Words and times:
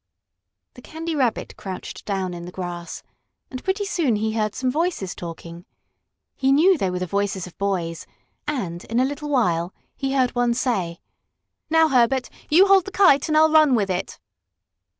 The 0.73 0.81
Candy 0.81 1.15
Rabbit 1.15 1.55
crouched 1.57 2.05
down 2.05 2.33
in 2.33 2.45
the 2.45 2.51
grass, 2.51 3.03
and 3.51 3.63
pretty 3.63 3.85
soon 3.85 4.15
he 4.15 4.31
heard 4.31 4.55
some 4.55 4.71
voices 4.71 5.13
talking. 5.13 5.63
He 6.35 6.51
knew 6.51 6.75
they 6.75 6.89
were 6.89 6.97
the 6.97 7.05
voices 7.05 7.45
of 7.45 7.55
boys, 7.59 8.07
and, 8.47 8.83
in 8.85 8.99
a 8.99 9.05
little 9.05 9.29
while, 9.29 9.75
he 9.95 10.13
heard 10.13 10.33
one 10.33 10.55
say: 10.55 10.99
"Now, 11.69 11.87
Herbert, 11.87 12.31
you 12.49 12.65
hold 12.65 12.85
the 12.85 12.91
kite 12.91 13.27
and 13.27 13.37
I'll 13.37 13.51
run 13.51 13.75
with 13.75 13.91
it." 13.91 14.17